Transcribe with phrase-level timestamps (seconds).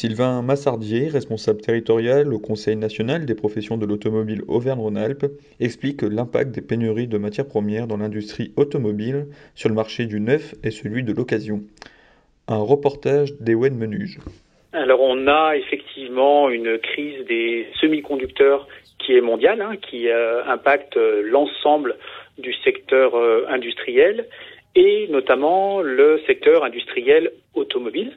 [0.00, 5.26] Sylvain Massardier, responsable territorial au Conseil national des professions de l'automobile Auvergne-Rhône-Alpes,
[5.60, 10.54] explique l'impact des pénuries de matières premières dans l'industrie automobile sur le marché du neuf
[10.64, 11.60] et celui de l'occasion.
[12.48, 14.20] Un reportage d'Ewen Menuge.
[14.72, 18.68] Alors on a effectivement une crise des semi-conducteurs
[19.00, 21.98] qui est mondiale, hein, qui euh, impacte euh, l'ensemble
[22.38, 24.24] du secteur euh, industriel
[24.74, 28.16] et notamment le secteur industriel automobile.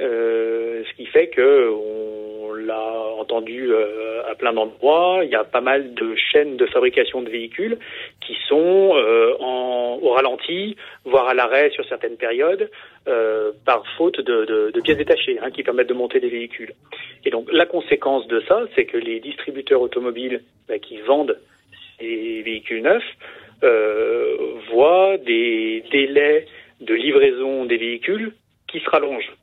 [0.00, 5.22] Euh, ce qui fait que on l'a entendu euh, à plein d'endroits.
[5.24, 7.78] Il y a pas mal de chaînes de fabrication de véhicules
[8.24, 12.70] qui sont euh, en, au ralenti, voire à l'arrêt sur certaines périodes,
[13.64, 16.74] par faute de, de, de pièces détachées hein, qui permettent de monter des véhicules.
[17.24, 21.38] Et donc la conséquence de ça, c'est que les distributeurs automobiles bah, qui vendent
[21.98, 23.02] ces véhicules neufs
[24.70, 26.44] voient des délais
[26.82, 28.34] de livraison des véhicules
[28.70, 29.37] qui se rallongent.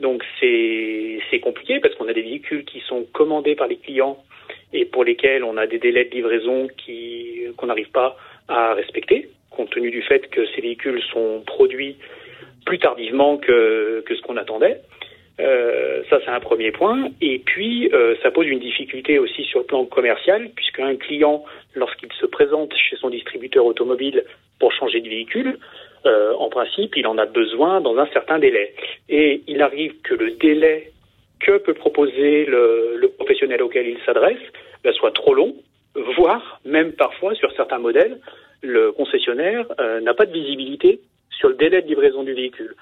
[0.00, 4.18] Donc c'est compliqué parce qu'on a des véhicules qui sont commandés par les clients
[4.72, 8.16] et pour lesquels on a des délais de livraison qui qu'on n'arrive pas
[8.48, 11.96] à respecter, compte tenu du fait que ces véhicules sont produits
[12.64, 14.80] plus tardivement que, que ce qu'on attendait.
[15.38, 17.08] Euh, ça, c'est un premier point.
[17.20, 21.44] Et puis, euh, ça pose une difficulté aussi sur le plan commercial, puisqu'un client,
[21.74, 24.24] lorsqu'il se présente chez son distributeur automobile
[24.58, 25.58] pour changer de véhicule,
[26.06, 28.74] euh, en principe, il en a besoin dans un certain délai.
[29.08, 30.92] Et il arrive que le délai
[31.40, 34.40] que peut proposer le, le professionnel auquel il s'adresse
[34.84, 35.54] ben, soit trop long,
[36.16, 38.20] voire même parfois sur certains modèles,
[38.62, 41.00] le concessionnaire euh, n'a pas de visibilité
[41.30, 42.74] sur le délai de livraison du véhicule.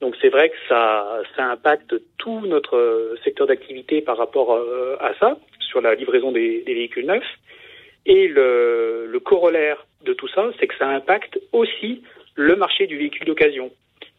[0.00, 5.12] Donc c'est vrai que ça, ça impacte tout notre secteur d'activité par rapport euh, à
[5.20, 7.22] ça, sur la livraison des, des véhicules neufs.
[8.06, 9.86] Et le, le, corollaire
[10.20, 12.02] tout ça, c'est que ça impacte aussi
[12.34, 13.70] le marché du véhicule d'occasion,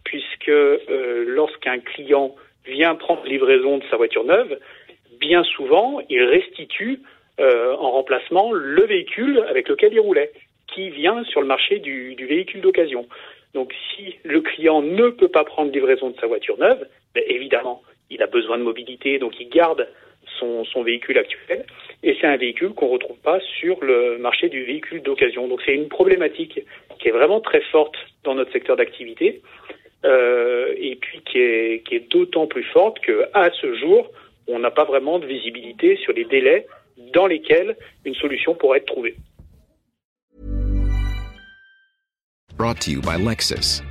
[0.04, 2.36] puisque euh, lorsqu'un client
[2.66, 4.58] vient prendre livraison de sa voiture neuve,
[5.20, 7.02] bien souvent, il restitue
[7.40, 10.32] euh, en remplacement le véhicule avec lequel il roulait,
[10.74, 13.08] qui vient sur le marché du, véhicule d'occasion.
[13.54, 16.84] Donc si le client ne peut pas prendre livraison de sa voiture neuve,
[17.14, 19.88] ben, évidemment, il a besoin de mobilité, donc il garde
[20.40, 21.66] son véhicule actuel,
[22.04, 25.48] et c'est un véhicule qu'on ne retrouve pas sur le marché du véhicule d'occasion.
[25.48, 26.60] Donc c'est une problématique
[27.00, 29.42] qui est vraiment très forte dans notre secteur d'activité,
[30.04, 34.10] euh, et puis qui est, qui est d'autant plus forte qu'à ce jour,
[34.48, 36.66] on n'a pas vraiment de visibilité sur les délais
[37.14, 37.76] dans lesquels
[38.06, 39.16] une solution pourrait être trouvée.